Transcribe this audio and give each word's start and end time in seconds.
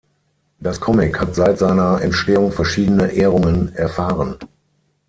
Das 0.59 0.79
Comic 0.79 1.21
hat 1.21 1.35
seit 1.35 1.59
seiner 1.59 2.01
Entstehung 2.01 2.51
verschiedene 2.51 3.11
Ehrungen 3.11 3.71
erfahren. 3.75 4.35